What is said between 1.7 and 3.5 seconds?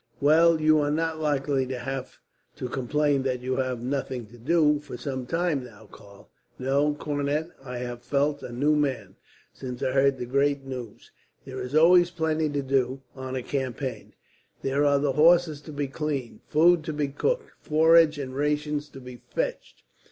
have to complain that